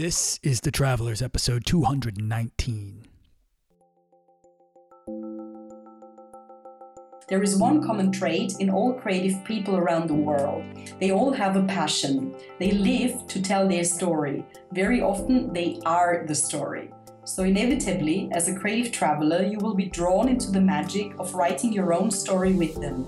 [0.00, 3.04] This is The Travelers, episode 219.
[7.28, 10.64] There is one common trait in all creative people around the world.
[11.00, 12.34] They all have a passion.
[12.58, 14.42] They live to tell their story.
[14.72, 16.90] Very often, they are the story.
[17.24, 21.74] So, inevitably, as a creative traveler, you will be drawn into the magic of writing
[21.74, 23.06] your own story with them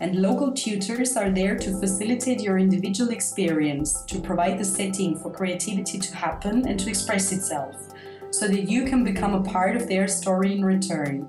[0.00, 5.30] and local tutors are there to facilitate your individual experience, to provide the setting for
[5.30, 7.88] creativity to happen and to express itself,
[8.30, 11.28] so that you can become a part of their story in return.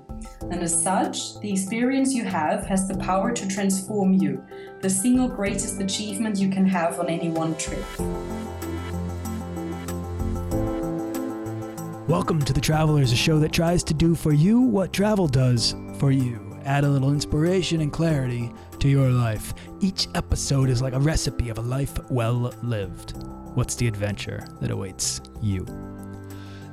[0.50, 4.42] And as such, the experience you have has the power to transform you,
[4.80, 7.84] the single greatest achievement you can have on any one trip.
[12.08, 15.74] Welcome to The Travelers, a show that tries to do for you what travel does
[15.98, 19.54] for you add a little inspiration and clarity to your life.
[19.80, 23.14] Each episode is like a recipe of a life well lived.
[23.54, 25.66] What's the adventure that awaits you?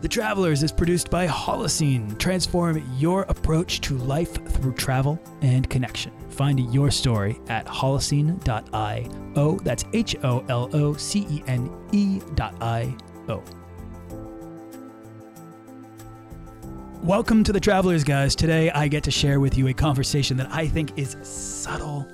[0.02, 2.18] The Travelers is produced by Holocene.
[2.18, 6.14] Transform your approach to life through travel and connection.
[6.30, 9.60] Find your story at holocene.io.
[9.64, 12.96] That's H O L O C E N E dot I
[13.28, 13.44] O.
[17.04, 18.36] Welcome to the Travelers, guys.
[18.36, 22.06] Today I get to share with you a conversation that I think is subtle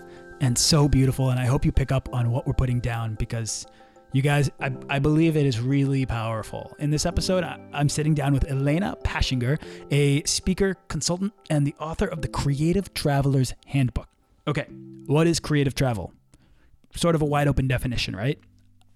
[0.41, 3.65] and so beautiful, and I hope you pick up on what we're putting down because
[4.13, 6.75] you guys, I, I believe it is really powerful.
[6.77, 11.73] In this episode, I, I'm sitting down with Elena Paschinger, a speaker, consultant, and the
[11.79, 14.07] author of the Creative Traveler's Handbook.
[14.47, 14.67] Okay,
[15.07, 16.13] what is creative travel?
[16.95, 18.39] Sort of a wide open definition, right?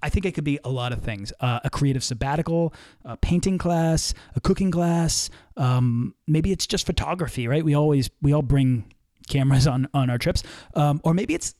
[0.01, 2.73] I think it could be a lot of things uh, a creative sabbatical,
[3.05, 5.29] a painting class, a cooking class.
[5.57, 7.63] Um, maybe it's just photography, right?
[7.63, 8.93] We always, we all bring
[9.27, 10.43] cameras on, on our trips.
[10.73, 11.55] Um, or maybe it's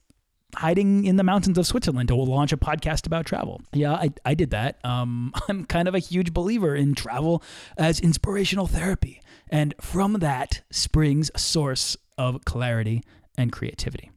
[0.56, 3.62] hiding in the mountains of Switzerland to launch a podcast about travel.
[3.72, 4.84] Yeah, I, I did that.
[4.84, 7.44] Um, I'm kind of a huge believer in travel
[7.78, 9.22] as inspirational therapy.
[9.50, 13.04] And from that springs a source of clarity
[13.38, 14.12] and creativity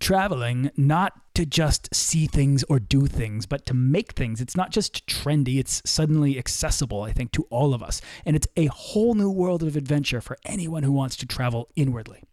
[0.00, 4.40] traveling not to just see things or do things, but to make things.
[4.40, 8.00] It's not just trendy, it's suddenly accessible, I think, to all of us.
[8.24, 12.24] And it's a whole new world of adventure for anyone who wants to travel inwardly.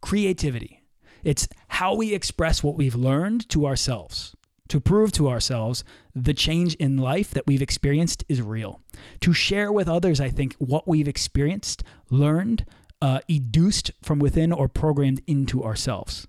[0.00, 0.82] Creativity.
[1.22, 4.34] It's how we express what we've learned to ourselves.
[4.68, 5.82] To prove to ourselves
[6.14, 8.80] the change in life that we've experienced is real.
[9.20, 12.66] To share with others, I think, what we've experienced, learned,
[13.00, 16.26] uh, educed from within, or programmed into ourselves.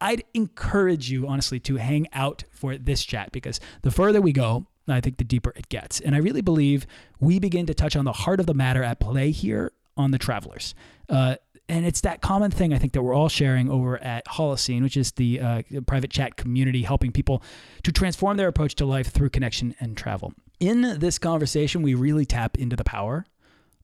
[0.00, 4.66] I'd encourage you, honestly, to hang out for this chat because the further we go,
[4.88, 6.00] I think the deeper it gets.
[6.00, 6.86] And I really believe
[7.20, 10.18] we begin to touch on the heart of the matter at play here on the
[10.18, 10.74] Travelers.
[11.08, 11.36] Uh,
[11.68, 14.96] and it's that common thing I think that we're all sharing over at Holocene, which
[14.96, 17.42] is the uh, private chat community helping people
[17.84, 20.32] to transform their approach to life through connection and travel.
[20.58, 23.24] In this conversation, we really tap into the power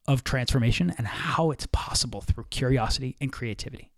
[0.08, 3.90] of transformation and how it's possible through curiosity and creativity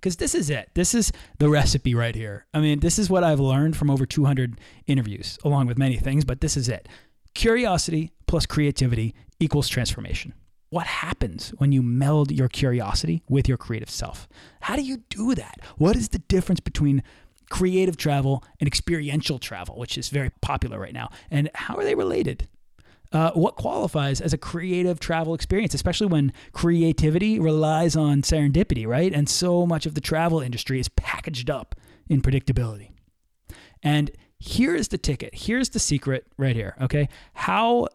[0.00, 0.70] because this is it.
[0.74, 2.46] This is the recipe right here.
[2.54, 6.24] I mean, this is what I've learned from over 200 interviews, along with many things,
[6.24, 6.88] but this is it.
[7.34, 10.34] Curiosity plus creativity equals transformation.
[10.70, 14.28] What happens when you meld your curiosity with your creative self?
[14.60, 15.60] How do you do that?
[15.76, 17.02] What is the difference between
[17.48, 21.08] creative travel and experiential travel, which is very popular right now?
[21.30, 22.48] And how are they related?
[23.12, 29.12] Uh, what qualifies as a creative travel experience, especially when creativity relies on serendipity, right?
[29.12, 31.74] And so much of the travel industry is packaged up
[32.08, 32.90] in predictability.
[33.82, 35.34] And here's the ticket.
[35.34, 37.08] Here's the secret right here, okay?
[37.34, 37.88] How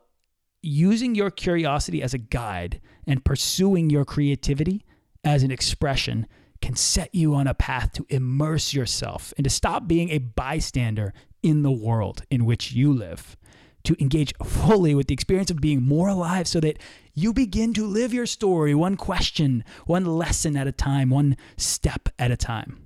[0.62, 4.86] using your curiosity as a guide and pursuing your creativity
[5.24, 6.26] as an expression
[6.62, 11.14] can set you on a path to immerse yourself and to stop being a bystander
[11.42, 13.36] in the world in which you live
[13.84, 16.80] to engage fully with the experience of being more alive so that
[17.14, 22.10] you begin to live your story one question, one lesson at a time, one step
[22.18, 22.80] at a time.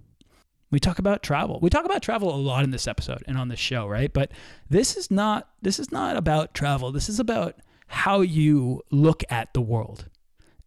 [0.69, 1.59] We talk about travel.
[1.61, 4.11] We talk about travel a lot in this episode and on this show, right?
[4.11, 4.31] But
[4.69, 6.91] this is not this is not about travel.
[6.91, 7.55] This is about
[7.87, 10.09] how you look at the world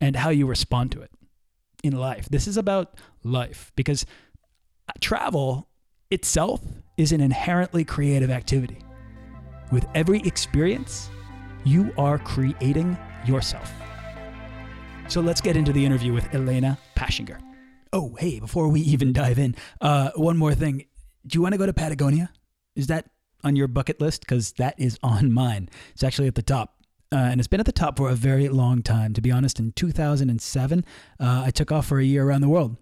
[0.00, 1.10] and how you respond to it
[1.82, 2.28] in life.
[2.30, 4.06] This is about life because
[5.00, 5.68] travel
[6.10, 6.62] itself
[6.96, 8.78] is an inherently creative activity.
[9.70, 11.10] With every experience,
[11.64, 13.72] you are creating yourself.
[15.08, 17.40] So let's get into the interview with Elena Paschinger.
[17.92, 20.86] Oh, hey, before we even dive in, uh, one more thing.
[21.26, 22.32] Do you want to go to Patagonia?
[22.74, 23.10] Is that
[23.44, 24.22] on your bucket list?
[24.22, 25.68] Because that is on mine.
[25.92, 26.74] It's actually at the top.
[27.12, 29.12] Uh, and it's been at the top for a very long time.
[29.14, 30.84] To be honest, in 2007,
[31.18, 32.76] uh, I took off for a year around the world.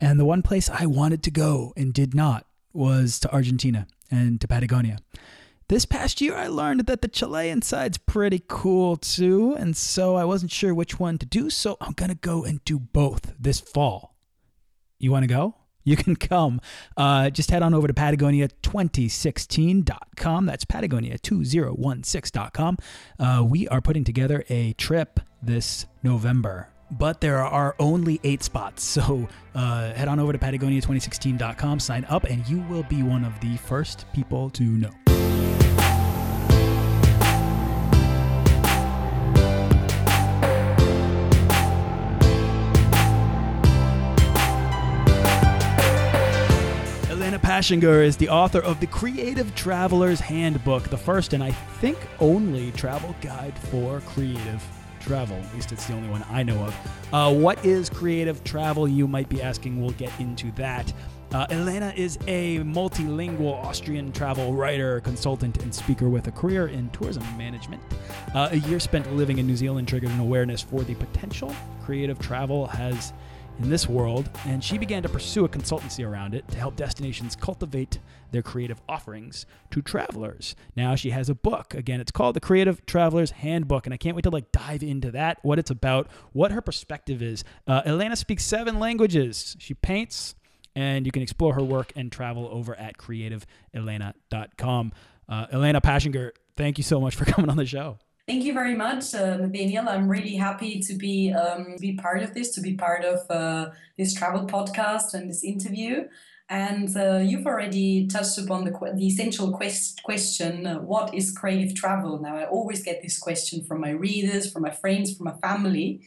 [0.00, 4.40] And the one place I wanted to go and did not was to Argentina and
[4.40, 4.98] to Patagonia
[5.72, 10.26] This past year, I learned that the Chilean side's pretty cool too, and so I
[10.26, 14.14] wasn't sure which one to do, so I'm gonna go and do both this fall.
[14.98, 15.54] You wanna go?
[15.82, 16.60] You can come.
[16.94, 20.44] Uh, just head on over to Patagonia2016.com.
[20.44, 22.76] That's Patagonia2016.com.
[23.18, 28.84] Uh, we are putting together a trip this November but there are only eight spots.
[28.84, 33.32] So uh, head on over to Patagonia2016.com, sign up, and you will be one of
[33.40, 34.90] the first people to know.
[47.52, 52.72] Elena is the author of The Creative Traveler's Handbook, the first and I think only
[52.72, 54.64] travel guide for creative
[55.00, 55.36] travel.
[55.36, 56.74] At least it's the only one I know of.
[57.12, 58.88] Uh, what is creative travel?
[58.88, 59.82] You might be asking.
[59.82, 60.90] We'll get into that.
[61.34, 66.88] Uh, Elena is a multilingual Austrian travel writer, consultant, and speaker with a career in
[66.88, 67.82] tourism management.
[68.34, 72.18] Uh, a year spent living in New Zealand triggered an awareness for the potential creative
[72.18, 73.12] travel has
[73.62, 77.36] in this world, and she began to pursue a consultancy around it to help destinations
[77.36, 77.98] cultivate
[78.30, 80.56] their creative offerings to travelers.
[80.76, 81.74] Now she has a book.
[81.74, 85.10] Again, it's called The Creative Traveler's Handbook, and I can't wait to like dive into
[85.12, 87.44] that, what it's about, what her perspective is.
[87.66, 89.56] Uh, Elena speaks seven languages.
[89.58, 90.34] She paints,
[90.74, 94.92] and you can explore her work and travel over at creativeelena.com.
[95.28, 97.98] Uh, Elena Paschinger, thank you so much for coming on the show.
[98.32, 99.90] Thank you very much, uh, Nathaniel.
[99.90, 103.72] I'm really happy to be um, be part of this, to be part of uh,
[103.98, 106.08] this travel podcast and this interview.
[106.48, 111.74] And uh, you've already touched upon the, the essential quest- question uh, what is creative
[111.74, 112.22] travel?
[112.22, 116.00] Now, I always get this question from my readers, from my friends, from my family.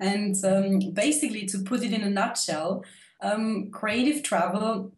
[0.00, 2.86] And um, basically, to put it in a nutshell,
[3.20, 4.92] um, creative travel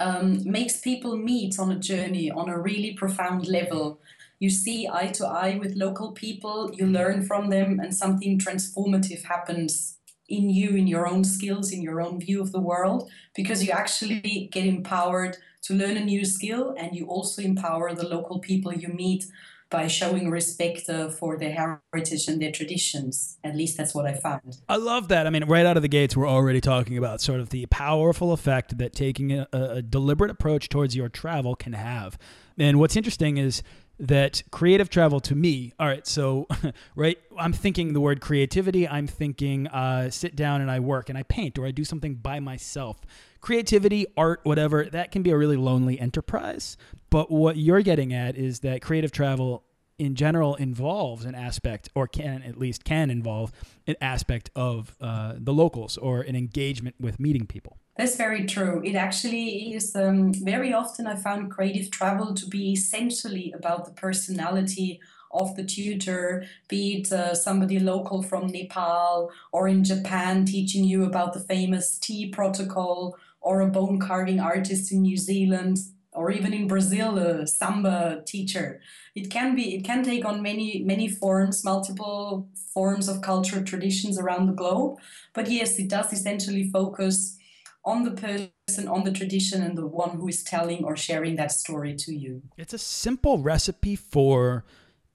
[0.00, 4.00] um, makes people meet on a journey on a really profound level.
[4.38, 9.24] You see eye to eye with local people, you learn from them, and something transformative
[9.24, 9.98] happens
[10.28, 13.72] in you, in your own skills, in your own view of the world, because you
[13.72, 18.72] actually get empowered to learn a new skill and you also empower the local people
[18.72, 19.24] you meet
[19.70, 23.38] by showing respect uh, for their heritage and their traditions.
[23.44, 24.58] At least that's what I found.
[24.68, 25.26] I love that.
[25.26, 28.32] I mean, right out of the gates, we're already talking about sort of the powerful
[28.32, 32.18] effect that taking a, a deliberate approach towards your travel can have.
[32.56, 33.62] And what's interesting is
[34.00, 36.46] that creative travel to me all right so
[36.94, 41.18] right i'm thinking the word creativity i'm thinking uh, sit down and i work and
[41.18, 43.00] i paint or i do something by myself
[43.40, 46.76] creativity art whatever that can be a really lonely enterprise
[47.10, 49.64] but what you're getting at is that creative travel
[49.98, 53.52] in general involves an aspect or can at least can involve
[53.86, 58.80] an aspect of uh, the locals or an engagement with meeting people that's very true.
[58.84, 63.90] It actually is um, very often I found creative travel to be essentially about the
[63.90, 65.00] personality
[65.32, 71.04] of the tutor, be it uh, somebody local from Nepal or in Japan teaching you
[71.04, 75.78] about the famous tea protocol, or a bone carving artist in New Zealand,
[76.18, 78.80] or even in Brazil, a samba teacher.
[79.14, 84.18] It can be, it can take on many, many forms, multiple forms of cultural traditions
[84.18, 84.98] around the globe.
[85.32, 87.38] But yes, it does essentially focus
[87.84, 91.52] on the person, on the tradition, and the one who is telling or sharing that
[91.52, 92.42] story to you.
[92.56, 94.64] It's a simple recipe for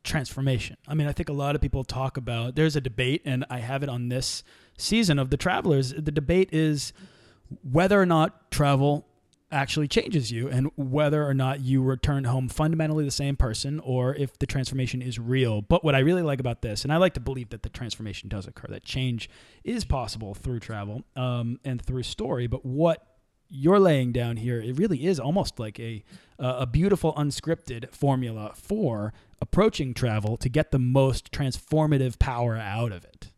[0.05, 0.77] transformation.
[0.87, 3.59] I mean, I think a lot of people talk about there's a debate, and I
[3.59, 4.43] have it on this
[4.77, 5.93] season of The Travelers.
[5.93, 6.93] The debate is
[7.61, 9.05] whether or not travel
[9.53, 14.15] actually changes you and whether or not you return home fundamentally the same person or
[14.15, 15.61] if the transformation is real.
[15.61, 18.29] But what I really like about this, and I like to believe that the transformation
[18.29, 19.29] does occur, that change
[19.63, 22.47] is possible through travel um, and through story.
[22.47, 23.05] But what
[23.49, 26.03] you're laying down here, it really is almost like a
[26.39, 33.05] a beautiful unscripted formula for approaching travel to get the most transformative power out of
[33.05, 33.31] it.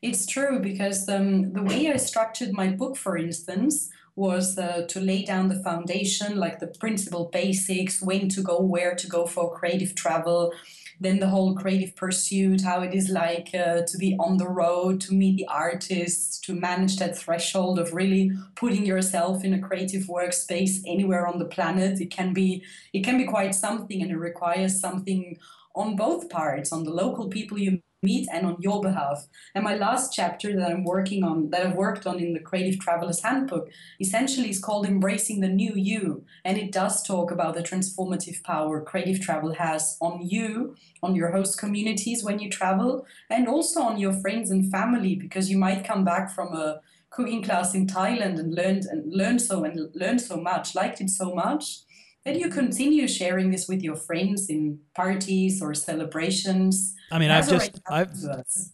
[0.00, 4.98] It's true because um, the way I structured my book, for instance, was uh, to
[4.98, 9.54] lay down the foundation, like the principal basics, when to go, where to go for
[9.54, 10.52] creative travel,
[10.98, 15.00] then the whole creative pursuit, how it is like uh, to be on the road,
[15.02, 20.04] to meet the artists, to manage that threshold of really putting yourself in a creative
[20.04, 22.00] workspace anywhere on the planet.
[22.00, 25.36] It can be it can be quite something, and it requires something
[25.74, 29.18] on both parts, on the local people you meet and on your behalf.
[29.54, 32.78] And my last chapter that I'm working on, that I've worked on in the Creative
[32.78, 33.68] Traveler's Handbook,
[34.00, 36.24] essentially is called Embracing the New You.
[36.44, 41.32] And it does talk about the transformative power creative travel has on you, on your
[41.32, 45.88] host communities when you travel, and also on your friends and family, because you might
[45.90, 50.20] come back from a cooking class in Thailand and learned and learned so and learned
[50.20, 51.85] so much, liked it so much
[52.26, 56.94] then you continue sharing this with your friends in parties or celebrations.
[57.12, 58.12] I mean, I've just, I've,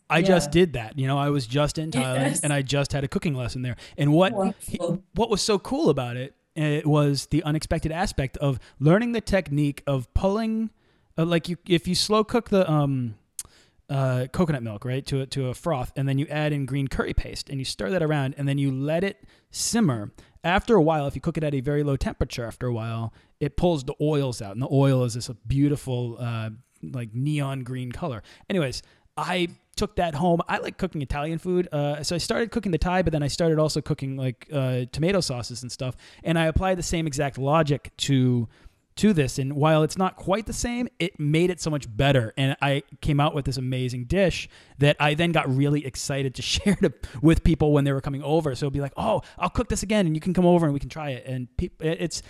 [0.08, 0.26] I yeah.
[0.26, 0.98] just did that.
[0.98, 2.40] You know, I was just in Thailand yes.
[2.40, 3.76] and I just had a cooking lesson there.
[3.98, 4.32] And what,
[5.14, 9.82] what was so cool about it, it was the unexpected aspect of learning the technique
[9.86, 10.70] of pulling,
[11.18, 13.16] uh, like you, if you slow cook the, um,
[13.92, 16.88] uh, coconut milk, right, to a, to a froth, and then you add in green
[16.88, 20.10] curry paste, and you stir that around, and then you let it simmer.
[20.42, 23.12] After a while, if you cook it at a very low temperature, after a while,
[23.38, 26.50] it pulls the oils out, and the oil is this beautiful, uh,
[26.82, 28.22] like neon green color.
[28.48, 28.82] Anyways,
[29.16, 30.40] I took that home.
[30.48, 33.28] I like cooking Italian food, uh, so I started cooking the Thai, but then I
[33.28, 37.36] started also cooking like uh, tomato sauces and stuff, and I applied the same exact
[37.36, 38.48] logic to
[38.96, 39.38] to this.
[39.38, 42.32] And while it's not quite the same, it made it so much better.
[42.36, 46.42] And I came out with this amazing dish that I then got really excited to
[46.42, 48.54] share to, with people when they were coming over.
[48.54, 50.74] So it'd be like, oh, I'll cook this again and you can come over and
[50.74, 51.24] we can try it.
[51.26, 52.22] And pe- it's,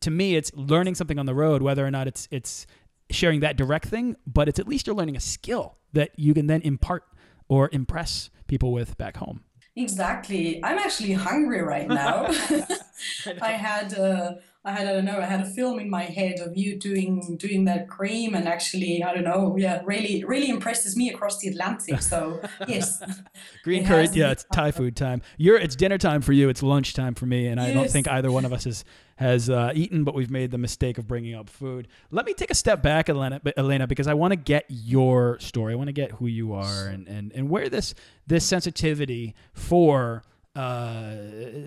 [0.00, 2.66] to me, it's learning something on the road, whether or not it's, it's
[3.10, 6.46] sharing that direct thing, but it's at least you're learning a skill that you can
[6.46, 7.04] then impart
[7.48, 9.44] or impress people with back home.
[9.76, 10.62] Exactly.
[10.62, 12.26] I'm actually hungry right now.
[13.42, 14.34] I had, uh,
[14.66, 17.36] I had I don't know I had a film in my head of you doing
[17.36, 21.48] doing that cream and actually I don't know yeah really really impresses me across the
[21.48, 23.02] Atlantic so yes.
[23.62, 25.20] Green curry yeah it's Thai food time.
[25.36, 27.70] You're it's dinner time for you it's lunch time for me and yes.
[27.70, 28.84] I don't think either one of us has
[29.16, 31.86] has uh, eaten but we've made the mistake of bringing up food.
[32.10, 35.74] Let me take a step back Elena Elena because I want to get your story.
[35.74, 37.94] I want to get who you are and and and where this
[38.26, 40.24] this sensitivity for
[40.56, 41.14] uh,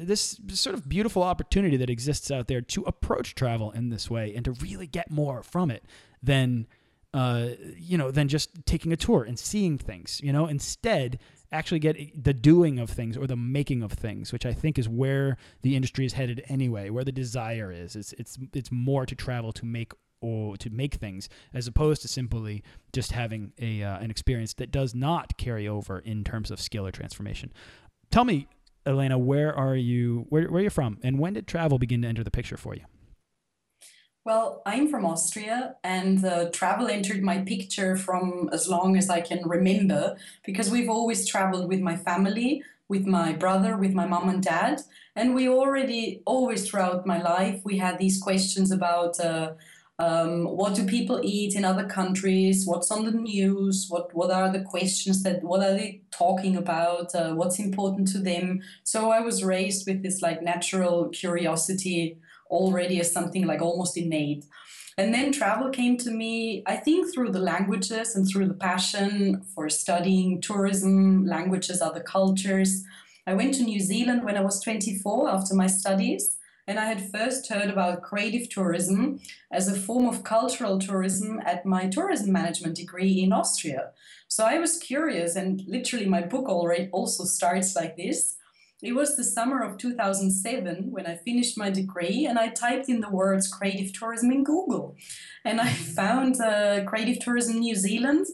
[0.01, 4.33] this sort of beautiful opportunity that exists out there to approach travel in this way
[4.35, 5.83] and to really get more from it
[6.23, 6.67] than
[7.13, 10.47] uh, you know than just taking a tour and seeing things you know?
[10.47, 11.19] Instead
[11.51, 14.89] actually get the doing of things or the making of things which i think is
[14.89, 17.95] where the industry is headed anyway where the desire is.
[17.95, 22.07] It's it's it's more to travel to make or to make things as opposed to
[22.07, 26.59] simply just having a uh, an experience that does not carry over in terms of
[26.59, 27.51] skill or transformation.
[28.11, 28.47] Tell me
[28.87, 30.25] Elena, where are you?
[30.29, 30.97] Where, where are you from?
[31.03, 32.85] And when did travel begin to enter the picture for you?
[34.23, 39.21] Well, I'm from Austria, and uh, travel entered my picture from as long as I
[39.21, 44.27] can remember because we've always traveled with my family, with my brother, with my mom
[44.27, 44.81] and dad.
[45.15, 49.19] And we already, always throughout my life, we had these questions about.
[49.19, 49.53] Uh,
[49.99, 52.67] um, what do people eat in other countries?
[52.67, 53.87] What's on the news?
[53.89, 57.15] What what are the questions that what are they talking about?
[57.15, 58.61] Uh, what's important to them?
[58.83, 64.45] So I was raised with this like natural curiosity already as something like almost innate.
[64.99, 69.43] And then travel came to me, I think, through the languages and through the passion
[69.53, 72.83] for studying tourism, languages, other cultures.
[73.27, 76.36] I went to New Zealand when I was 24 after my studies
[76.67, 81.65] and I had first heard about creative tourism as a form of cultural tourism at
[81.65, 83.91] my tourism management degree in Austria.
[84.27, 88.35] So I was curious, and literally, my book already also starts like this.
[88.83, 92.99] It was the summer of 2007 when I finished my degree, and I typed in
[92.99, 94.97] the words creative tourism in Google.
[95.45, 95.69] And I
[95.99, 98.27] found uh, Creative Tourism New Zealand.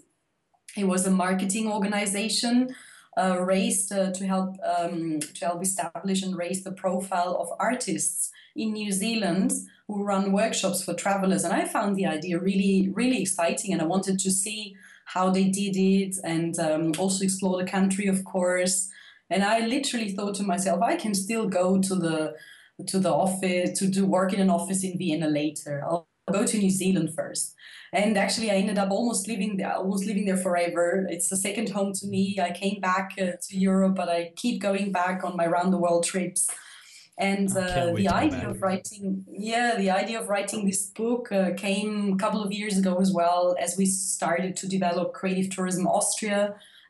[0.76, 2.76] It was a marketing organization
[3.18, 8.32] uh, raised uh, to help um, to help establish and raise the profile of artists
[8.56, 9.52] in New Zealand
[9.88, 11.44] who run workshops for travelers.
[11.44, 15.46] And I found the idea really, really exciting, and I wanted to see how they
[15.46, 18.90] did it and um, also explore the country, of course.
[19.30, 22.36] And I literally thought to myself, I can still go to the
[22.88, 25.84] to the office to do work in an office in Vienna later.
[25.86, 27.56] I'll go to New Zealand first.
[27.94, 30.86] And actually i ended up almost living there almost living there forever.
[31.16, 32.24] It's a second home to me.
[32.50, 35.84] I came back uh, to europe but i keep going back on my round the
[35.86, 36.44] world trips.
[37.30, 42.14] And uh, the idea of writing yeah the idea of writing this book uh, came
[42.14, 46.42] a couple of years ago as well as we started to develop creative tourism austria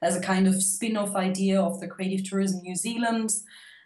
[0.01, 3.29] as a kind of spin-off idea of the creative tourism new zealand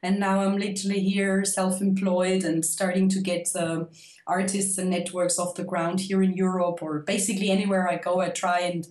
[0.08, 3.84] and now i'm literally here self-employed and starting to get uh,
[4.28, 8.30] artists and networks off the ground here in Europe or basically anywhere I go, I
[8.30, 8.86] try and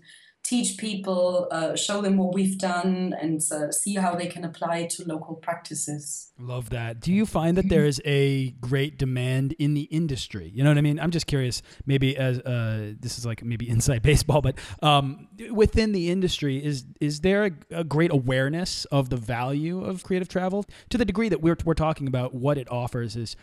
[0.47, 4.87] teach people, uh, show them what we've done, and uh, see how they can apply
[4.87, 6.31] to local practices.
[6.39, 7.01] Love that.
[7.01, 10.51] Do you find that there is a great demand in the industry?
[10.55, 11.01] You know what I mean?
[11.01, 11.63] I'm just curious.
[11.85, 16.85] Maybe as uh, this is like maybe inside baseball, but um, within the industry, is
[17.01, 21.29] is there a, a, great awareness of the value of creative travel to the degree
[21.29, 23.37] that we're we're talking about what it offers is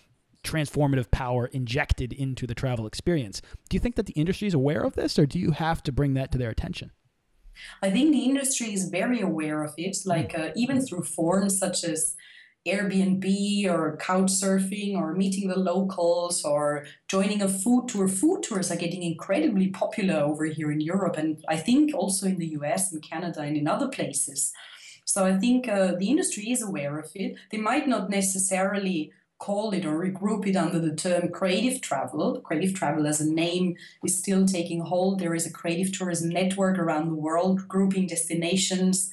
[0.43, 3.41] transformative power injected into the travel experience.
[3.69, 5.91] Do you think that the industry is aware of this, or do you have to
[5.91, 6.91] bring that to their attention?
[7.81, 11.83] I think the industry is very aware of it, like uh, even through forums such
[11.83, 12.15] as
[12.67, 18.07] Airbnb or couch surfing or meeting the locals or joining a food tour.
[18.07, 22.37] Food tours are getting incredibly popular over here in Europe and I think also in
[22.37, 24.53] the US and Canada and in other places.
[25.05, 27.35] So I think uh, the industry is aware of it.
[27.51, 32.39] They might not necessarily call it or regroup it under the term creative travel.
[32.41, 35.19] Creative travel as a name is still taking hold.
[35.19, 39.11] There is a creative tourism network around the world grouping destinations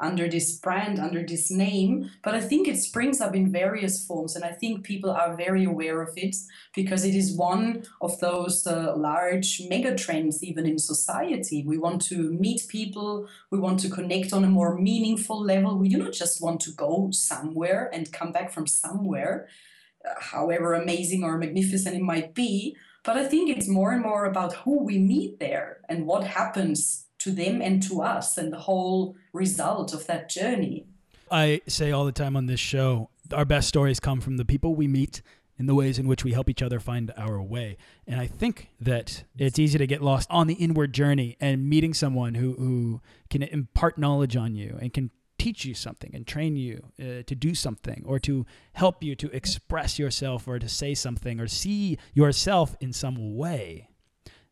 [0.00, 2.10] under this brand, under this name.
[2.22, 5.64] But I think it springs up in various forms, and I think people are very
[5.64, 6.36] aware of it
[6.74, 11.62] because it is one of those uh, large mega trends, even in society.
[11.66, 15.76] We want to meet people, we want to connect on a more meaningful level.
[15.76, 19.48] We do not just want to go somewhere and come back from somewhere,
[20.04, 22.76] uh, however amazing or magnificent it might be.
[23.02, 27.06] But I think it's more and more about who we meet there and what happens
[27.20, 30.86] to them and to us and the whole result of that journey.
[31.30, 34.74] I say all the time on this show, our best stories come from the people
[34.74, 35.22] we meet
[35.58, 37.76] in the ways in which we help each other find our way.
[38.06, 41.92] And I think that it's easy to get lost on the inward journey and meeting
[41.92, 46.56] someone who, who can impart knowledge on you and can teach you something and train
[46.56, 50.94] you uh, to do something or to help you to express yourself or to say
[50.94, 53.89] something or see yourself in some way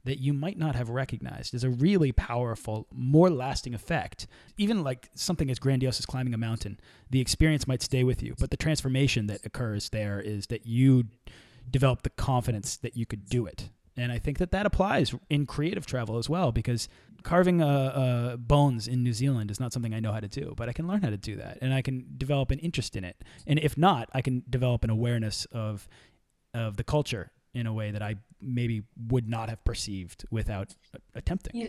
[0.05, 4.27] that you might not have recognized is a really powerful, more lasting effect.
[4.57, 8.35] Even like something as grandiose as climbing a mountain, the experience might stay with you,
[8.39, 11.05] but the transformation that occurs there is that you
[11.71, 13.71] develop the confidence that you could do it.
[13.97, 16.89] And I think that that applies in creative travel as well, because
[17.25, 20.55] carving uh, uh, bones in New Zealand is not something I know how to do,
[20.57, 23.03] but I can learn how to do that, and I can develop an interest in
[23.03, 23.17] it.
[23.45, 25.89] And if not, I can develop an awareness of
[26.55, 30.75] of the culture in a way that I maybe would not have perceived without
[31.15, 31.69] attempting.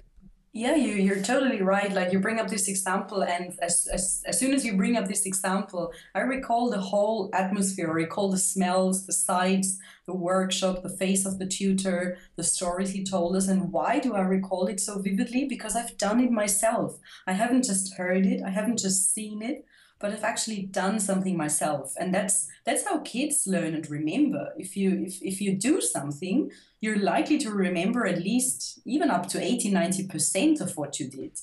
[0.52, 1.94] Yeah, you, you're totally right.
[1.94, 5.08] Like you bring up this example, and as, as, as soon as you bring up
[5.08, 10.82] this example, I recall the whole atmosphere, I recall the smells, the sights, the workshop,
[10.82, 13.48] the face of the tutor, the stories he told us.
[13.48, 15.46] And why do I recall it so vividly?
[15.46, 16.98] Because I've done it myself.
[17.28, 19.66] I haven't just heard it, I haven't just seen it,
[20.00, 21.94] but I've actually done something myself.
[22.00, 24.54] And that's that's how kids learn and remember.
[24.58, 29.28] If you if, if you do something, you're likely to remember at least even up
[29.30, 31.38] to 80, 90% of what you did.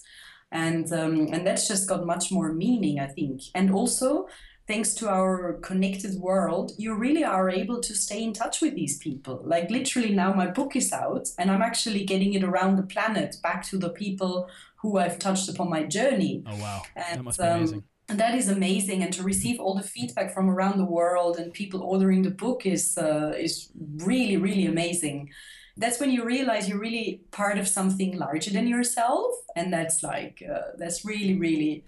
[0.51, 3.43] And um, and that's just got much more meaning, I think.
[3.55, 4.27] And also
[4.67, 8.99] thanks to our connected world, you really are able to stay in touch with these
[8.99, 9.43] people.
[9.45, 13.37] Like literally now my book is out and I'm actually getting it around the planet
[13.45, 16.43] back to the people who I've touched upon my journey.
[16.47, 16.83] Oh wow.
[16.97, 19.83] And, that must be um, amazing and that is amazing and to receive all the
[19.83, 24.67] feedback from around the world and people ordering the book is uh, is really really
[24.67, 25.31] amazing
[25.77, 30.43] that's when you realize you're really part of something larger than yourself and that's like
[30.51, 31.85] uh, that's really really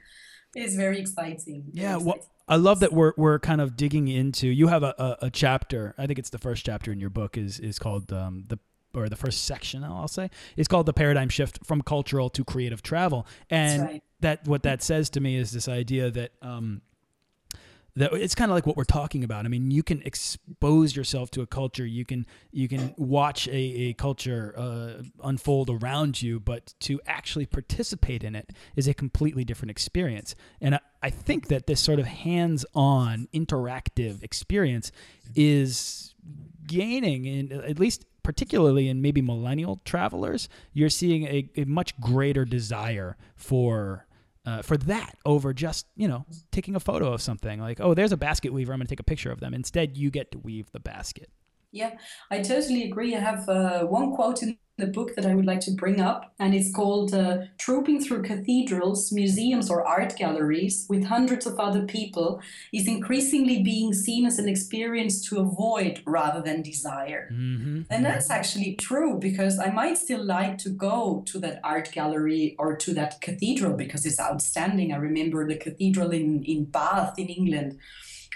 [0.56, 2.18] is very exciting yeah well
[2.50, 4.48] I love that we're we're kind of digging into.
[4.48, 5.94] You have a, a, a, chapter.
[5.98, 8.58] I think it's the first chapter in your book is is called um, the
[8.98, 9.84] or the first section.
[9.84, 14.46] I'll say it's called the paradigm shift from cultural to creative travel, and right that
[14.46, 16.82] what that says to me is this idea that um,
[17.96, 19.44] that it's kind of like what we're talking about.
[19.44, 23.56] I mean, you can expose yourself to a culture, you can you can watch a,
[23.56, 29.44] a culture uh, unfold around you, but to actually participate in it is a completely
[29.44, 30.34] different experience.
[30.60, 34.90] And I, I think that this sort of hands-on, interactive experience
[35.34, 36.14] is
[36.66, 42.44] gaining in at least particularly in maybe millennial travelers, you're seeing a, a much greater
[42.44, 44.06] desire for
[44.44, 47.58] uh, for that over just you know taking a photo of something.
[47.58, 49.54] Like oh there's a basket weaver i'm going to take a picture of them.
[49.54, 51.30] Instead you get to weave the basket
[51.72, 51.92] yeah
[52.30, 55.60] i totally agree i have uh, one quote in the book that I would like
[55.60, 61.04] to bring up, and it's called uh, Trooping Through Cathedrals, Museums, or Art Galleries with
[61.04, 62.40] Hundreds of Other People
[62.72, 67.28] is increasingly being seen as an experience to avoid rather than desire.
[67.32, 67.82] Mm-hmm.
[67.90, 72.54] And that's actually true because I might still like to go to that art gallery
[72.58, 74.92] or to that cathedral because it's outstanding.
[74.92, 77.78] I remember the cathedral in, in Bath in England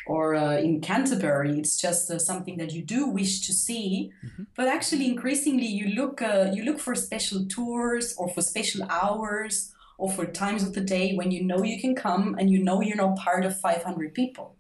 [0.07, 1.59] or uh, in Canterbury.
[1.59, 4.13] It's just uh, something that you do wish to see.
[4.25, 4.43] Mm-hmm.
[4.57, 9.73] But actually, increasingly, you look uh, you look for special tours or for special hours
[9.99, 12.81] or for times of the day when you know you can come and you know
[12.81, 14.57] you're not part of 500 people.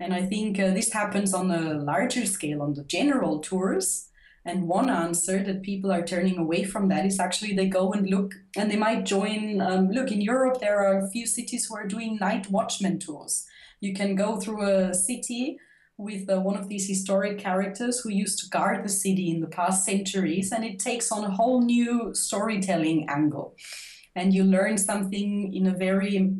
[0.00, 4.08] And I think uh, this happens on a larger scale on the general tours.
[4.44, 8.08] And one answer that people are turning away from that is actually they go and
[8.08, 9.60] look and they might join.
[9.60, 13.46] Um, look, in Europe, there are a few cities who are doing night watchman tours
[13.80, 15.58] you can go through a city
[15.98, 19.46] with uh, one of these historic characters who used to guard the city in the
[19.46, 23.54] past centuries, and it takes on a whole new storytelling angle.
[24.14, 26.36] And you learn something in a very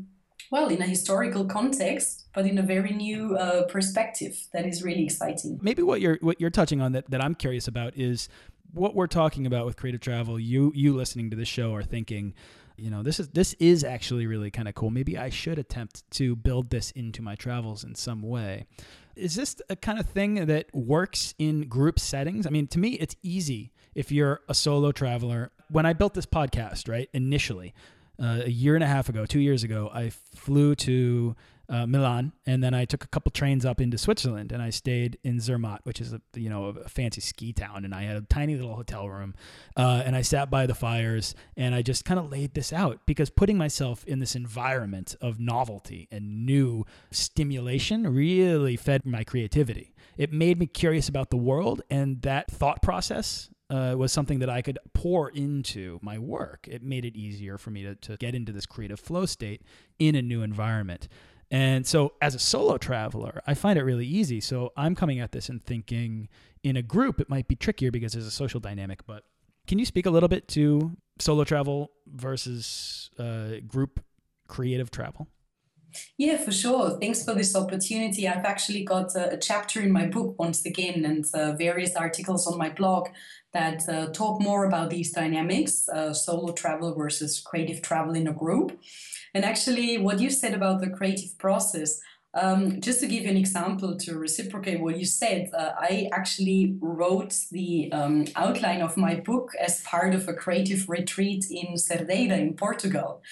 [0.50, 4.36] well, in a historical context, but in a very new uh, perspective.
[4.52, 5.58] That is really exciting.
[5.62, 8.28] Maybe what you're what you're touching on that, that I'm curious about is
[8.72, 10.38] what we're talking about with creative travel.
[10.38, 12.34] You you listening to this show are thinking,
[12.76, 14.90] you know, this is this is actually really kind of cool.
[14.90, 18.66] Maybe I should attempt to build this into my travels in some way.
[19.14, 22.46] Is this a kind of thing that works in group settings?
[22.46, 25.52] I mean, to me, it's easy if you're a solo traveler.
[25.70, 27.74] When I built this podcast, right, initially,
[28.22, 31.34] uh, a year and a half ago, two years ago, I flew to
[31.68, 35.18] uh, Milan, and then I took a couple trains up into Switzerland, and I stayed
[35.24, 38.20] in Zermatt, which is a you know a fancy ski town, and I had a
[38.22, 39.34] tiny little hotel room,
[39.76, 43.00] uh, and I sat by the fires, and I just kind of laid this out
[43.06, 49.94] because putting myself in this environment of novelty and new stimulation really fed my creativity.
[50.16, 54.50] It made me curious about the world, and that thought process uh, was something that
[54.50, 56.68] I could pour into my work.
[56.70, 59.62] It made it easier for me to, to get into this creative flow state
[59.98, 61.08] in a new environment.
[61.50, 64.40] And so, as a solo traveler, I find it really easy.
[64.40, 66.28] So, I'm coming at this and thinking
[66.62, 69.06] in a group, it might be trickier because there's a social dynamic.
[69.06, 69.24] But
[69.66, 74.04] can you speak a little bit to solo travel versus uh, group
[74.48, 75.28] creative travel?
[76.18, 76.98] Yeah, for sure.
[76.98, 78.26] Thanks for this opportunity.
[78.28, 82.46] I've actually got a, a chapter in my book once again and uh, various articles
[82.46, 83.08] on my blog
[83.52, 88.32] that uh, talk more about these dynamics uh, solo travel versus creative travel in a
[88.32, 88.78] group.
[89.34, 92.00] And actually, what you said about the creative process,
[92.34, 96.76] um, just to give you an example to reciprocate what you said, uh, I actually
[96.80, 102.36] wrote the um, outline of my book as part of a creative retreat in Cerdeira
[102.38, 103.22] in Portugal.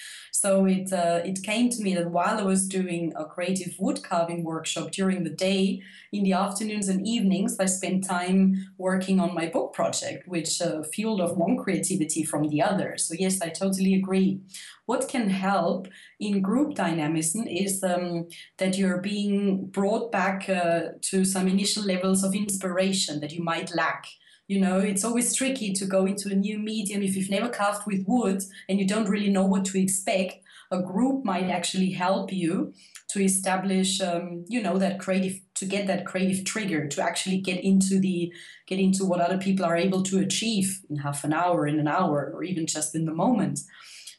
[0.41, 4.03] So it uh, it came to me that while I was doing a creative wood
[4.03, 8.39] carving workshop during the day, in the afternoons and evenings, I spent time
[8.77, 12.97] working on my book project, which uh, fueled off one creativity from the other.
[12.97, 14.41] So yes, I totally agree.
[14.85, 15.87] What can help
[16.19, 22.25] in group dynamism is um, that you're being brought back uh, to some initial levels
[22.25, 24.05] of inspiration that you might lack.
[24.47, 27.87] You know, it's always tricky to go into a new medium if you've never carved
[27.87, 30.35] with wood and you don't really know what to expect.
[30.71, 32.73] A group might actually help you
[33.09, 37.63] to establish, um, you know, that creative to get that creative trigger to actually get
[37.63, 38.31] into the
[38.67, 41.87] get into what other people are able to achieve in half an hour, in an
[41.87, 43.59] hour, or even just in the moment.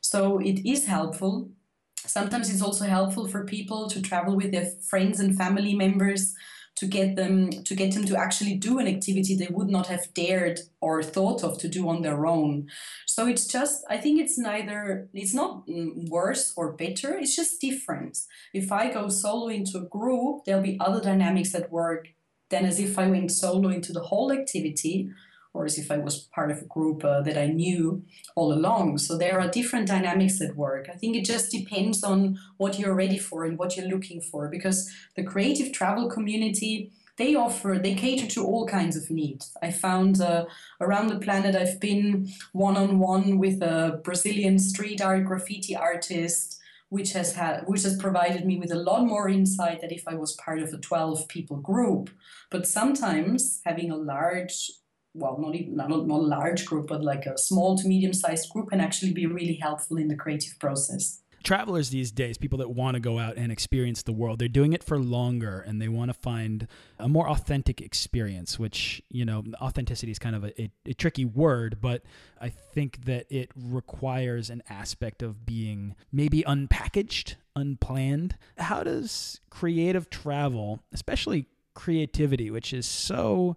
[0.01, 1.51] So it is helpful.
[1.97, 6.35] Sometimes it's also helpful for people to travel with their friends and family members
[6.77, 10.13] to get them to get them to actually do an activity they would not have
[10.15, 12.69] dared or thought of to do on their own.
[13.07, 17.61] So it's just i think it's neither it's not mm, worse or better it's just
[17.61, 18.19] different.
[18.53, 22.09] If i go solo into a group there'll be other dynamics that work
[22.51, 25.11] than as if i went solo into the whole activity
[25.57, 28.99] or as if I was part of a group uh, that I knew all along.
[28.99, 30.89] So there are different dynamics at work.
[30.93, 34.49] I think it just depends on what you're ready for and what you're looking for
[34.49, 39.71] because the creative travel community they offer they cater to all kinds of needs i
[39.71, 40.45] found uh,
[40.81, 47.35] around the planet i've been one-on-one with a brazilian street art graffiti artist which has
[47.35, 50.61] had which has provided me with a lot more insight than if i was part
[50.61, 52.11] of a 12 people group
[52.51, 54.71] but sometimes having a large
[55.17, 58.51] well, not even not, not a large group, but like a small to medium sized
[58.51, 61.23] group can actually be really helpful in the creative process.
[61.43, 64.73] Travelers these days, people that want to go out and experience the world, they're doing
[64.73, 66.67] it for longer and they want to find
[66.99, 71.25] a more authentic experience, which, you know, authenticity is kind of a, a, a tricky
[71.25, 72.03] word, but
[72.41, 78.37] I think that it requires an aspect of being maybe unpackaged, unplanned.
[78.59, 83.57] How does creative travel, especially creativity, which is so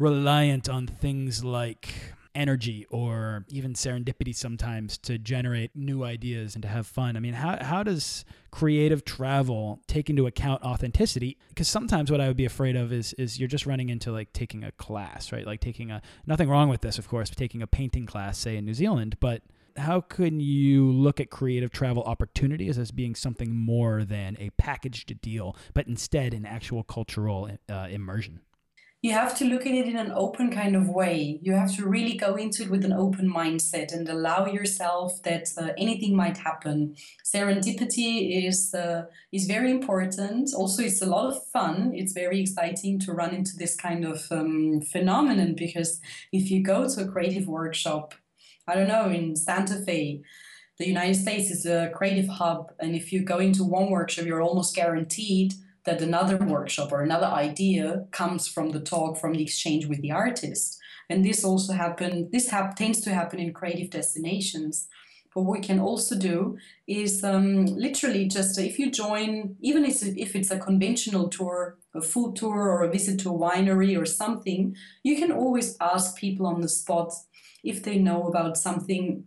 [0.00, 1.92] reliant on things like
[2.34, 7.16] energy or even serendipity sometimes to generate new ideas and to have fun.
[7.16, 11.36] I mean, how, how does creative travel take into account authenticity?
[11.50, 14.32] Because sometimes what I would be afraid of is is you're just running into like
[14.32, 15.46] taking a class, right?
[15.46, 18.64] Like taking a nothing wrong with this, of course, taking a painting class, say in
[18.64, 19.42] New Zealand, but
[19.76, 25.20] how can you look at creative travel opportunities as being something more than a packaged
[25.20, 28.40] deal, but instead an actual cultural uh, immersion?
[29.02, 31.38] You have to look at it in an open kind of way.
[31.40, 35.48] You have to really go into it with an open mindset and allow yourself that
[35.56, 36.96] uh, anything might happen.
[37.24, 40.52] Serendipity is uh, is very important.
[40.54, 41.92] Also, it's a lot of fun.
[41.94, 46.86] It's very exciting to run into this kind of um, phenomenon because if you go
[46.86, 48.14] to a creative workshop,
[48.68, 50.20] I don't know in Santa Fe.
[50.78, 54.42] The United States is a creative hub, and if you go into one workshop, you're
[54.42, 55.52] almost guaranteed
[55.84, 60.12] that another workshop or another idea comes from the talk, from the exchange with the
[60.12, 60.78] artist.
[61.08, 62.28] And this also happen.
[62.32, 64.88] This hap- tends to happen in creative destinations
[65.34, 70.02] But what we can also do is um, literally just if you join, even if,
[70.02, 74.06] if it's a conventional tour, a food tour, or a visit to a winery or
[74.06, 77.12] something, you can always ask people on the spot
[77.62, 79.24] if they know about something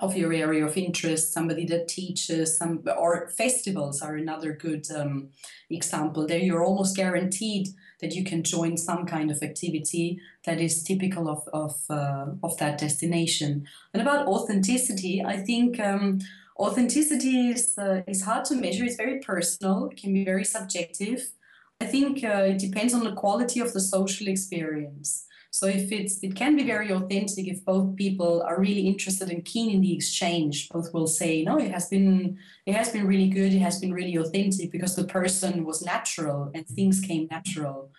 [0.00, 5.28] of your area of interest, somebody that teaches, some or festivals are another good um,
[5.70, 6.26] example.
[6.26, 7.68] There, you're almost guaranteed
[8.00, 12.56] that you can join some kind of activity that is typical of of uh, of
[12.58, 13.66] that destination.
[13.92, 15.80] And about authenticity, I think.
[15.80, 16.20] Um,
[16.56, 18.84] authenticity is, uh, is hard to measure.
[18.84, 19.88] It's very personal.
[19.90, 21.32] It can be very subjective.
[21.80, 25.26] I think uh, it depends on the quality of the social experience.
[25.54, 29.44] So if it's it can be very authentic if both people are really interested and
[29.44, 30.68] keen in the exchange.
[30.68, 33.94] Both will say, no, it has been it has been really good, it has been
[33.94, 37.92] really authentic because the person was natural and things came natural.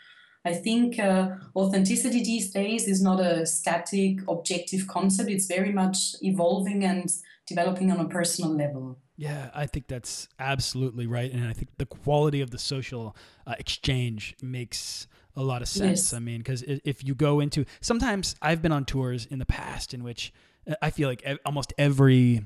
[0.43, 5.29] I think uh, authenticity these days is not a static, objective concept.
[5.29, 7.09] It's very much evolving and
[7.47, 8.97] developing on a personal level.
[9.15, 11.31] Yeah, I think that's absolutely right.
[11.31, 13.15] And I think the quality of the social
[13.47, 16.11] uh, exchange makes a lot of sense.
[16.11, 16.13] Yes.
[16.13, 19.93] I mean, because if you go into sometimes I've been on tours in the past
[19.93, 20.33] in which
[20.69, 22.45] uh, I feel like almost every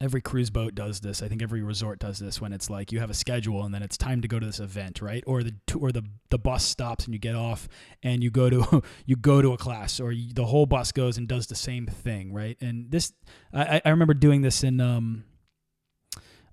[0.00, 1.22] every cruise boat does this.
[1.22, 3.82] I think every resort does this when it's like you have a schedule and then
[3.82, 5.24] it's time to go to this event, right?
[5.26, 7.68] Or the or the the bus stops and you get off
[8.02, 11.18] and you go to you go to a class or you, the whole bus goes
[11.18, 12.56] and does the same thing, right?
[12.60, 13.12] And this
[13.52, 15.24] I, I remember doing this in um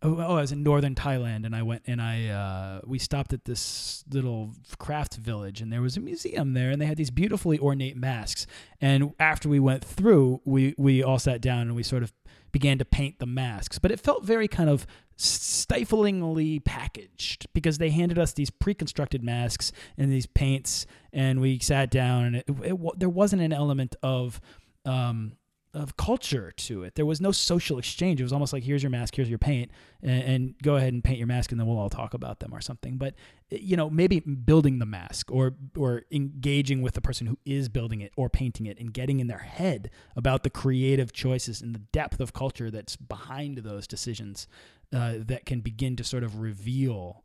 [0.03, 3.33] oh, oh, I was in northern Thailand and I went and I uh, we stopped
[3.33, 7.09] at this little craft village and there was a museum there and they had these
[7.09, 8.45] beautifully ornate masks.
[8.81, 12.13] And after we went through we we all sat down and we sort of
[12.51, 13.79] began to paint the masks.
[13.79, 14.85] But it felt very kind of
[15.15, 21.91] stiflingly packaged because they handed us these pre-constructed masks and these paints and we sat
[21.91, 24.41] down and it, it, it, there wasn't an element of
[24.85, 25.33] um,
[25.73, 26.93] of culture to it.
[26.93, 28.19] There was no social exchange.
[28.19, 29.71] It was almost like here's your mask, here's your paint,
[30.03, 32.53] and, and, go ahead and paint your mask, and then we'll all talk about them
[32.53, 32.97] or something.
[32.97, 33.15] But
[33.49, 38.01] you know, maybe building the mask or or engaging with the person who is building
[38.01, 41.79] it or painting it and getting in their head about the creative choices and the
[41.79, 44.47] depth of culture that's behind those decisions
[44.93, 47.23] uh, that can begin to sort of reveal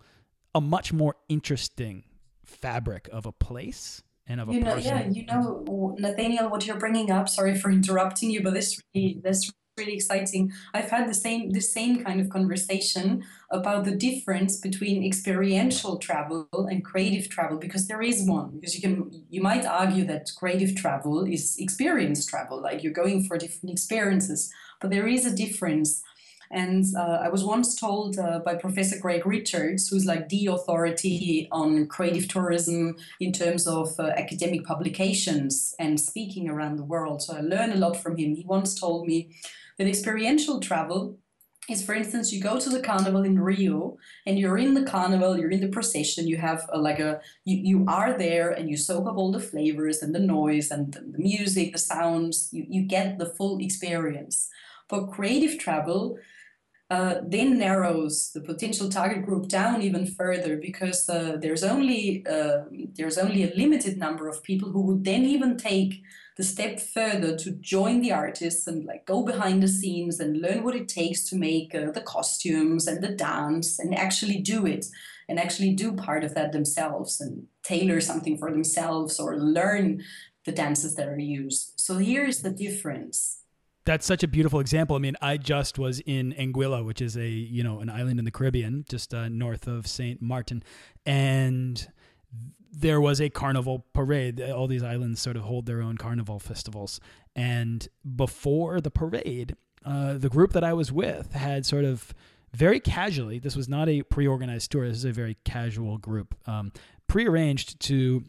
[0.55, 2.05] a much more interesting
[2.45, 4.91] fabric of a place and of a you know, person.
[4.91, 7.29] Yeah, you know, Nathaniel, what you're bringing up.
[7.29, 10.53] Sorry for interrupting you, but this really, this really exciting.
[10.75, 16.49] I've had the same the same kind of conversation about the difference between experiential travel
[16.53, 18.51] and creative travel because there is one.
[18.55, 23.25] Because you can you might argue that creative travel is experience travel, like you're going
[23.25, 26.03] for different experiences, but there is a difference.
[26.51, 31.49] And uh, I was once told uh, by Professor Greg Richards, who's like the authority
[31.53, 37.23] on creative tourism in terms of uh, academic publications and speaking around the world.
[37.23, 38.35] So I learn a lot from him.
[38.35, 39.31] He once told me
[39.79, 41.19] that experiential travel
[41.69, 45.39] is for instance you go to the carnival in rio and you're in the carnival
[45.39, 48.77] you're in the procession you have a, like a you, you are there and you
[48.77, 52.83] soak up all the flavors and the noise and the music the sounds you, you
[52.83, 54.49] get the full experience
[54.89, 56.19] but creative travel
[56.91, 62.63] uh, then narrows the potential target group down even further because uh, there's only uh,
[62.97, 66.03] there's only a limited number of people who would then even take
[66.39, 70.63] the step further to join the artists and like go behind the scenes and learn
[70.63, 74.87] what it takes to make uh, the costumes and the dance and actually do it
[75.29, 80.03] and actually do part of that themselves and tailor something for themselves or learn
[80.47, 81.73] the dances that are used.
[81.77, 83.38] So here's the difference
[83.89, 84.97] that's such a beautiful example.
[84.97, 88.27] I mean, I just was in Anguilla, which is a you know an island in
[88.27, 90.63] the Caribbean, just uh, north of Saint Martin,
[91.07, 91.91] and
[92.71, 94.43] there was a carnival parade.
[94.43, 97.01] All these islands sort of hold their own carnival festivals,
[97.35, 102.13] and before the parade, uh, the group that I was with had sort of
[102.53, 103.39] very casually.
[103.39, 104.87] This was not a pre-organized tour.
[104.87, 106.73] This is a very casual group, um,
[107.07, 108.25] pre-arranged to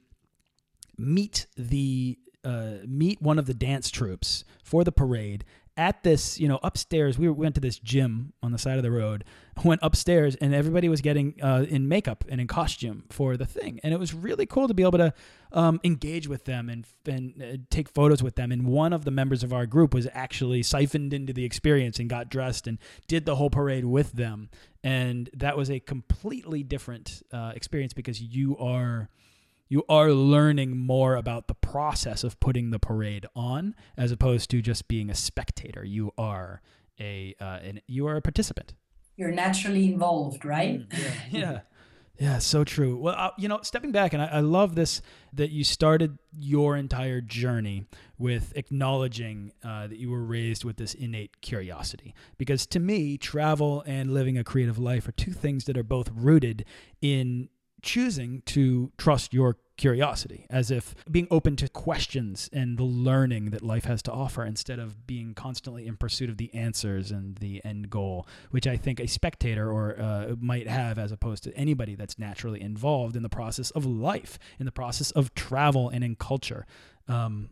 [0.98, 5.46] meet the uh, meet one of the dance troupes for the parade
[5.80, 7.18] at this, you know, upstairs.
[7.18, 9.24] We went to this gym on the side of the road,
[9.64, 13.80] went upstairs, and everybody was getting uh, in makeup and in costume for the thing.
[13.82, 15.14] And it was really cool to be able to
[15.54, 18.52] um, engage with them and, and uh, take photos with them.
[18.52, 22.10] And one of the members of our group was actually siphoned into the experience and
[22.10, 24.50] got dressed and did the whole parade with them.
[24.84, 29.10] And that was a completely different uh, experience because you are
[29.70, 34.62] you are learning more about the process of putting the parade on as opposed to
[34.62, 35.86] just being a spectator.
[35.86, 36.62] You are
[37.00, 38.74] a uh, an, you are a participant.
[39.16, 40.90] You're naturally involved right?
[40.90, 41.00] Mm,
[41.32, 41.60] yeah, yeah.
[42.18, 42.98] Yeah, so true.
[42.98, 45.02] Well, uh, you know, stepping back, and I, I, love this
[45.32, 47.86] that you started your entire journey
[48.18, 52.14] with acknowledging uh, that you were raised with this innate curiosity.
[52.38, 56.12] Because to me, travel and living a creative life are two things that are both
[56.14, 56.66] rooted
[57.02, 57.48] in
[57.82, 63.64] choosing to trust your curiosity, as if being open to questions and the learning that
[63.64, 67.64] life has to offer instead of being constantly in pursuit of the answers and the
[67.64, 71.96] end goal, which I think a spectator or uh, might have as opposed to anybody
[71.96, 76.16] that's naturally involved in the process of life, in the process of travel and in
[76.16, 76.66] culture.
[77.08, 77.52] Um,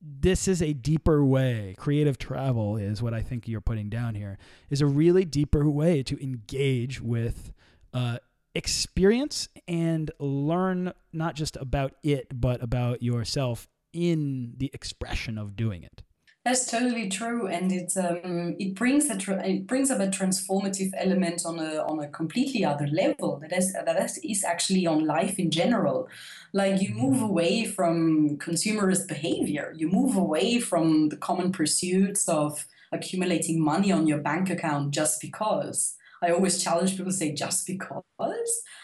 [0.00, 1.74] this is a deeper way.
[1.78, 4.38] Creative travel is what I think you're putting down here,
[4.70, 7.52] is a really deeper way to engage with
[7.92, 8.18] uh,
[8.54, 15.82] experience and learn not just about it, but about yourself in the expression of doing
[15.82, 16.02] it.
[16.44, 20.90] That's totally true, and it um, it brings a tra- it brings up a transformative
[20.94, 23.38] element on a on a completely other level.
[23.40, 26.06] That is that is actually on life in general.
[26.52, 27.24] Like you move mm-hmm.
[27.24, 29.72] away from consumerist behavior.
[29.74, 35.22] You move away from the common pursuits of accumulating money on your bank account just
[35.22, 35.96] because.
[36.24, 38.02] I always challenge people to say just because.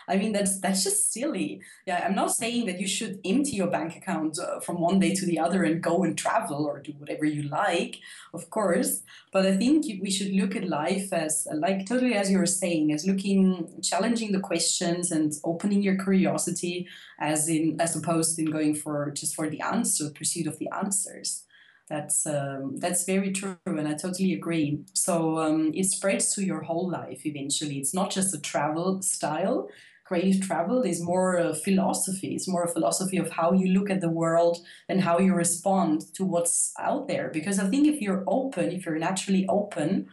[0.08, 1.60] I mean that's that's just silly.
[1.86, 5.14] Yeah, I'm not saying that you should empty your bank account uh, from one day
[5.14, 7.98] to the other and go and travel or do whatever you like,
[8.34, 9.02] of course.
[9.32, 12.92] But I think we should look at life as like totally as you were saying,
[12.92, 16.88] as looking challenging the questions and opening your curiosity
[17.20, 21.44] as in as opposed in going for just for the answer, pursuit of the answers.
[21.90, 24.84] That's um, that's very true, and I totally agree.
[24.94, 27.78] So um, it spreads to your whole life eventually.
[27.78, 29.68] It's not just a travel style.
[30.04, 32.34] Creative travel is more a philosophy.
[32.36, 36.14] It's more a philosophy of how you look at the world and how you respond
[36.14, 37.28] to what's out there.
[37.32, 40.06] Because I think if you're open, if you're naturally open,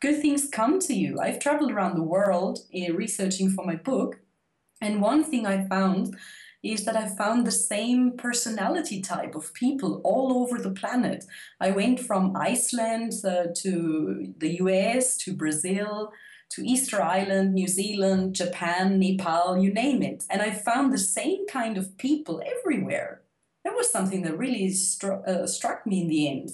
[0.00, 1.20] good things come to you.
[1.20, 4.20] I've traveled around the world in researching for my book,
[4.80, 6.16] and one thing I found
[6.62, 11.24] is that I found the same personality type of people all over the planet.
[11.60, 16.12] I went from Iceland uh, to the US, to Brazil,
[16.50, 20.24] to Easter Island, New Zealand, Japan, Nepal, you name it.
[20.30, 23.22] And I found the same kind of people everywhere.
[23.64, 26.50] That was something that really stru- uh, struck me in the end.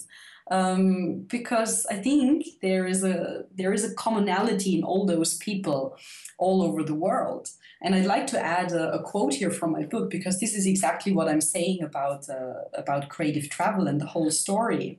[0.51, 5.97] Um, because I think there is a there is a commonality in all those people
[6.39, 7.51] all over the world.
[7.81, 10.67] And I'd like to add a, a, quote here from my book because this is
[10.67, 14.99] exactly what I'm saying about uh, about creative travel and the whole story.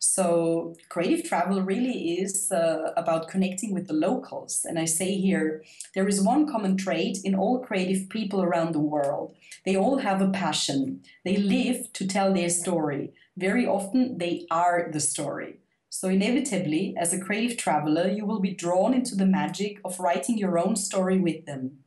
[0.00, 4.64] So creative travel really is uh, about connecting with the locals.
[4.64, 8.80] And I say here, there is one common trait in all creative people around the
[8.80, 9.34] world.
[9.64, 11.02] They all have a passion.
[11.24, 13.12] They live to tell their story.
[13.36, 15.58] Very often they are the story.
[15.90, 20.36] So, inevitably, as a creative traveler, you will be drawn into the magic of writing
[20.36, 21.78] your own story with them.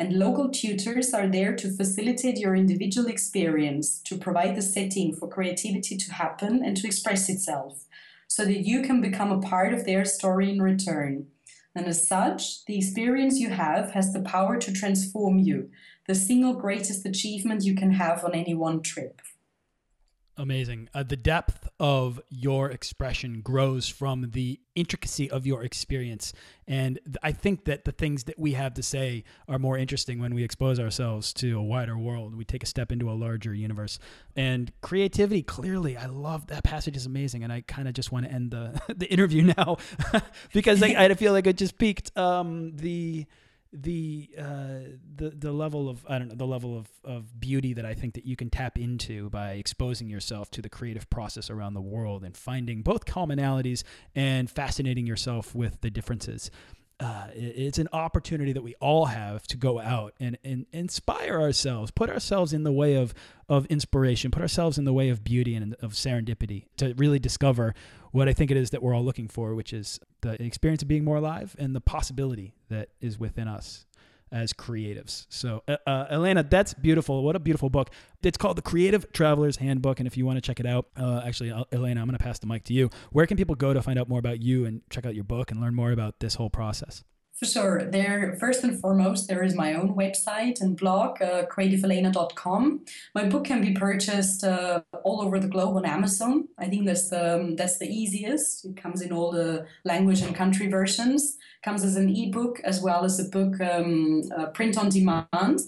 [0.00, 5.28] And local tutors are there to facilitate your individual experience, to provide the setting for
[5.28, 7.84] creativity to happen and to express itself,
[8.26, 11.26] so that you can become a part of their story in return.
[11.74, 15.68] And as such, the experience you have has the power to transform you,
[16.06, 19.20] the single greatest achievement you can have on any one trip.
[20.40, 20.88] Amazing.
[20.94, 26.32] Uh, the depth of your expression grows from the intricacy of your experience.
[26.66, 30.18] And th- I think that the things that we have to say are more interesting
[30.18, 32.34] when we expose ourselves to a wider world.
[32.34, 33.98] We take a step into a larger universe.
[34.34, 37.44] And creativity, clearly, I love that passage is amazing.
[37.44, 39.76] And I kind of just want to end the, the interview now
[40.54, 43.26] because I, I feel like it just peaked um, the
[43.72, 47.86] the uh, the the level of I don't know the level of, of beauty that
[47.86, 51.74] I think that you can tap into by exposing yourself to the creative process around
[51.74, 56.50] the world and finding both commonalities and fascinating yourself with the differences
[57.00, 61.90] uh, it's an opportunity that we all have to go out and, and inspire ourselves,
[61.90, 63.14] put ourselves in the way of,
[63.48, 67.74] of inspiration, put ourselves in the way of beauty and of serendipity to really discover
[68.12, 70.88] what I think it is that we're all looking for, which is the experience of
[70.88, 73.86] being more alive and the possibility that is within us
[74.32, 75.26] as creatives.
[75.28, 77.22] So, uh, uh, Elena, that's beautiful.
[77.22, 77.90] What a beautiful book.
[78.22, 80.00] It's called The Creative Traveler's Handbook.
[80.00, 82.22] And if you want to check it out, uh, actually, uh, Elena, I'm going to
[82.22, 82.90] pass the mic to you.
[83.10, 85.50] Where can people go to find out more about you and check out your book
[85.50, 87.02] and learn more about this whole process?
[87.40, 87.84] For sure.
[87.84, 92.84] There, first and foremost, there is my own website and blog, uh, creativeelena.com.
[93.14, 96.48] My book can be purchased uh, all over the globe on Amazon.
[96.58, 98.66] I think that's um, that's the easiest.
[98.66, 101.38] It comes in all the language and country versions.
[101.64, 105.60] Comes as an ebook as well as a book um, uh, print on demand.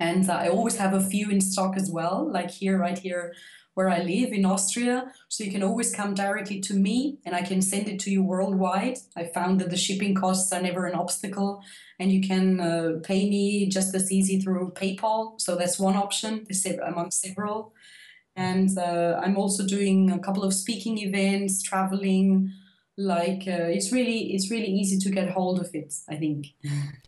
[0.00, 3.34] And I always have a few in stock as well, like here, right here
[3.74, 5.12] where I live in Austria.
[5.28, 8.22] So you can always come directly to me and I can send it to you
[8.22, 8.98] worldwide.
[9.16, 11.62] I found that the shipping costs are never an obstacle
[11.98, 15.40] and you can uh, pay me just as easy through PayPal.
[15.40, 16.46] So that's one option
[16.82, 17.74] among several.
[18.36, 22.52] And uh, I'm also doing a couple of speaking events, traveling
[22.96, 26.54] like uh, it's really it's really easy to get hold of it i think.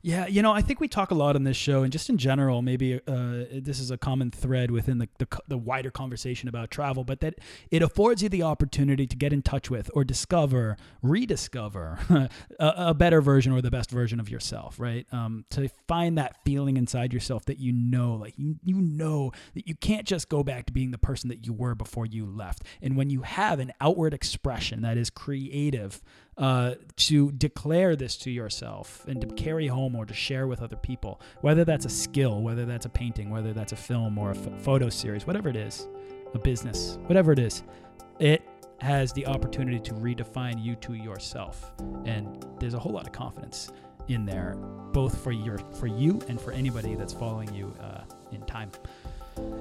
[0.03, 2.17] Yeah you know i think we talk a lot on this show and just in
[2.17, 6.71] general maybe uh, this is a common thread within the, the, the, wider conversation about
[6.71, 7.35] travel but that
[7.71, 11.99] it affords you the opportunity to get in touch with or discover rediscover
[12.59, 15.07] a, a, better version or the best version of yourself right?
[15.13, 19.67] Um, to find that feeling inside yourself that you know like you, you know that
[19.67, 22.63] you can't just go back to being the person that you were before you left.
[22.83, 26.03] And when you have an outward expression that is creative creative
[26.39, 30.77] uh, to declare this to yourself and to carry home or to share with other
[30.77, 34.37] people, whether that's a skill, whether that's a painting, whether that's a film or a
[34.37, 35.89] f- photo series, whatever it is,
[36.35, 37.63] a business, whatever it is,
[38.19, 38.43] it
[38.81, 41.73] has the opportunity to redefine you to yourself.
[42.05, 43.73] And there's a whole lot of confidence
[44.09, 44.57] in there,
[44.93, 48.71] both for your for you and for anybody that's following you uh, in time.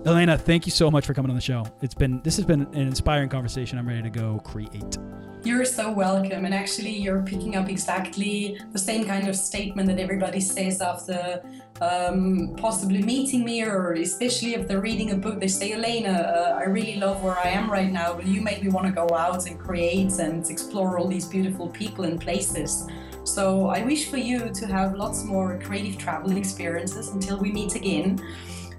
[0.06, 1.66] Elena, thank you so much for coming on the show.
[1.82, 3.80] It's been this has been an inspiring conversation.
[3.80, 4.98] I'm ready to go create.
[5.44, 6.46] You're so welcome.
[6.46, 11.44] And actually, you're picking up exactly the same kind of statement that everybody says after
[11.82, 15.40] um, possibly meeting me, or especially if they're reading a book.
[15.40, 18.64] They say, Elena, uh, I really love where I am right now, but you make
[18.64, 22.88] me want to go out and create and explore all these beautiful people and places.
[23.24, 27.76] So I wish for you to have lots more creative travel experiences until we meet
[27.76, 28.22] again.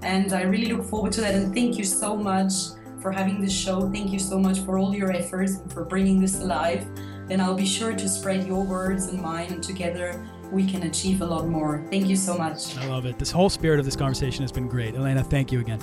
[0.02, 1.34] And I really look forward to that.
[1.34, 2.52] And thank you so much
[3.00, 3.90] for having this show.
[3.90, 6.86] Thank you so much for all your efforts and for bringing this alive.
[7.28, 11.22] Then I'll be sure to spread your words and mine, and together we can achieve
[11.22, 11.84] a lot more.
[11.90, 12.76] Thank you so much.
[12.78, 13.18] I love it.
[13.18, 14.94] This whole spirit of this conversation has been great.
[14.94, 15.80] Elena, thank you again.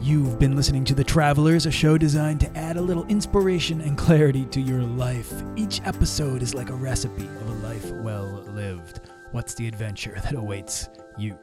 [0.00, 3.96] You've been listening to The Travelers, a show designed to add a little inspiration and
[3.96, 5.32] clarity to your life.
[5.54, 8.31] Each episode is like a recipe of a life well
[8.62, 9.00] lived.
[9.32, 10.88] What's the adventure that awaits
[11.18, 11.38] you?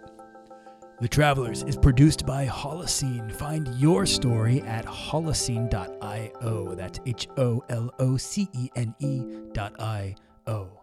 [1.01, 3.31] The Travelers is produced by Holocene.
[3.31, 6.75] Find your story at holocene.io.
[6.75, 10.15] That's H O L O C E N E dot I
[10.45, 10.81] O.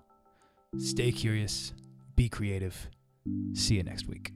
[0.79, 1.75] Stay curious,
[2.17, 2.89] be creative.
[3.53, 4.36] See you next week.